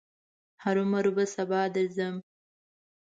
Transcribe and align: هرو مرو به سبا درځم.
هرو 0.63 0.83
مرو 0.91 1.11
به 1.17 1.25
سبا 1.35 1.61
درځم. 1.75 2.15